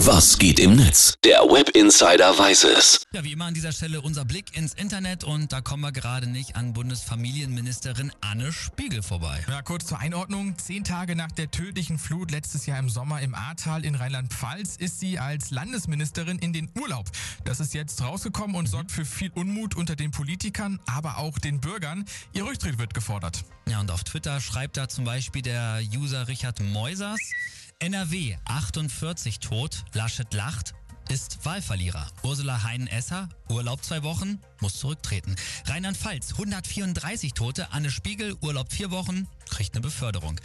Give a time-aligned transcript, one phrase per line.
[0.00, 1.14] Was geht im Netz?
[1.24, 3.00] Der Web Insider weiß es.
[3.14, 6.26] Ja, wie immer an dieser Stelle unser Blick ins Internet und da kommen wir gerade
[6.26, 9.42] nicht an Bundesfamilienministerin Anne Spiegel vorbei.
[9.48, 10.58] Ja, kurz zur Einordnung.
[10.58, 15.00] Zehn Tage nach der tödlichen Flut letztes Jahr im Sommer im Ahrtal in Rheinland-Pfalz ist
[15.00, 17.06] sie als Landesministerin in den Urlaub.
[17.44, 21.58] Das ist jetzt rausgekommen und sorgt für viel Unmut unter den Politikern, aber auch den
[21.58, 22.04] Bürgern.
[22.34, 23.44] Ihr Rücktritt wird gefordert.
[23.66, 27.18] Ja, und auf Twitter schreibt da zum Beispiel der User Richard Meusers,
[27.78, 30.72] NRW 48 tot, Laschet lacht,
[31.10, 32.06] ist Wahlverlierer.
[32.22, 35.36] Ursula Heinen-Esser, Urlaub zwei Wochen, muss zurücktreten.
[35.66, 37.70] Rheinland-Pfalz, 134 Tote.
[37.72, 40.40] Anne Spiegel, Urlaub vier Wochen, kriegt eine Beförderung.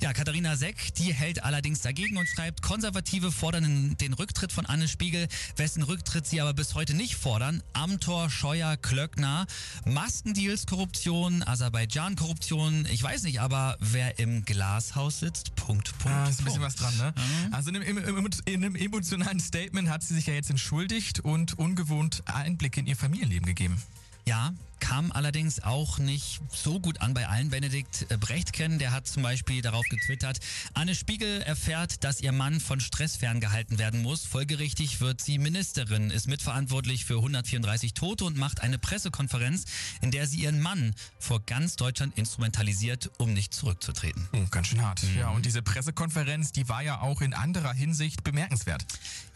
[0.00, 4.86] Ja, Katharina Seck, die hält allerdings dagegen und schreibt, Konservative fordern den Rücktritt von Anne
[4.86, 7.64] Spiegel, wessen Rücktritt sie aber bis heute nicht fordern.
[7.72, 9.46] Amtor, Scheuer, Klöckner,
[9.84, 16.16] Maskendeals, Korruption, Aserbaidschan, Korruption, ich weiß nicht, aber wer im Glashaus sitzt, Punkt, Punkt.
[16.16, 17.12] Ah, ist ein bisschen was dran, ne?
[17.16, 17.54] Mhm.
[17.54, 21.58] Also in einem, im- in einem emotionalen Statement hat sie sich ja jetzt entschuldigt und
[21.58, 23.82] ungewohnt Einblicke in ihr Familienleben gegeben.
[24.26, 24.52] Ja,
[24.88, 27.50] kam allerdings auch nicht so gut an bei allen.
[27.50, 30.38] Benedikt äh, Brechtken, der hat zum Beispiel darauf getwittert,
[30.72, 34.24] Anne Spiegel erfährt, dass ihr Mann von Stress ferngehalten werden muss.
[34.24, 39.66] Folgerichtig wird sie Ministerin, ist mitverantwortlich für 134 Tote und macht eine Pressekonferenz,
[40.00, 44.26] in der sie ihren Mann vor ganz Deutschland instrumentalisiert, um nicht zurückzutreten.
[44.32, 45.02] Oh, ganz schön hart.
[45.18, 48.86] Ja, und diese Pressekonferenz, die war ja auch in anderer Hinsicht bemerkenswert.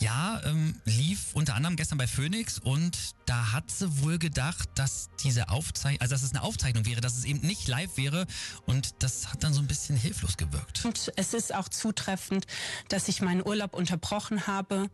[0.00, 5.10] Ja, ähm, lief unter anderem gestern bei Phoenix und da hat sie wohl gedacht, dass
[5.22, 8.26] diese Aufzeichnung, also dass es eine Aufzeichnung wäre, dass es eben nicht live wäre
[8.66, 10.84] und das hat dann so ein bisschen hilflos gewirkt.
[10.84, 12.46] Und es ist auch zutreffend,
[12.88, 14.90] dass ich meinen Urlaub unterbrochen habe,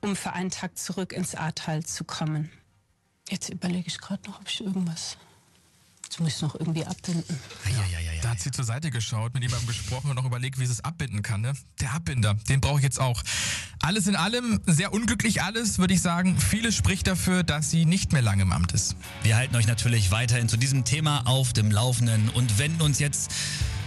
[0.00, 2.50] um für einen Tag zurück ins Ahrtal zu kommen.
[3.28, 5.16] Jetzt überlege ich gerade noch, ob ich irgendwas.
[6.04, 7.40] Jetzt muss ich noch irgendwie abbinden.
[7.64, 8.05] Ja, ja, ja,
[8.36, 11.22] hat sie zur Seite geschaut, mit jemandem gesprochen und noch überlegt, wie sie es abbinden
[11.22, 11.40] kann.
[11.40, 11.54] Ne?
[11.80, 13.22] Der Abbinder, den brauche ich jetzt auch.
[13.80, 16.38] Alles in allem sehr unglücklich alles, würde ich sagen.
[16.38, 18.94] Vieles spricht dafür, dass sie nicht mehr lange im Amt ist.
[19.22, 23.32] Wir halten euch natürlich weiterhin zu diesem Thema auf dem Laufenden und wenden uns jetzt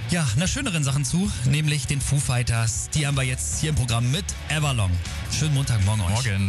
[0.09, 2.89] ja, einer schöneren Sachen zu, nämlich den Foo Fighters.
[2.95, 4.89] Die haben wir jetzt hier im Programm mit Everlong.
[5.31, 6.09] Schönen Montagmorgen euch.
[6.09, 6.47] Morgen.